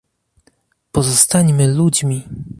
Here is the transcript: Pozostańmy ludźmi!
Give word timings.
Pozostańmy 0.91 1.67
ludźmi! 1.73 2.23